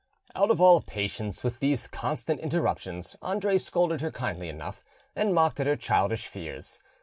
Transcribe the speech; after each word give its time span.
Out 0.35 0.49
of 0.49 0.59
all 0.59 0.81
patience 0.81 1.43
with 1.43 1.59
these 1.59 1.87
constant 1.87 2.39
interruptions, 2.39 3.15
Andre 3.21 3.59
scolded 3.59 4.01
her 4.01 4.09
kindly 4.09 4.49
enough, 4.49 4.83
and 5.15 5.31
mocked 5.31 5.59
at 5.59 5.67
her 5.67 5.75
childish 5.75 6.25
fears. 6.25 6.79